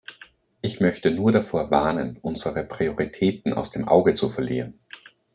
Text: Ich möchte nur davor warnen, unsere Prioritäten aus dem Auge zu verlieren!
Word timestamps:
Ich 0.63 0.79
möchte 0.79 1.11
nur 1.11 1.31
davor 1.31 1.69
warnen, 1.69 2.17
unsere 2.23 2.63
Prioritäten 2.63 3.53
aus 3.53 3.69
dem 3.69 3.87
Auge 3.87 4.15
zu 4.15 4.29
verlieren! 4.29 4.79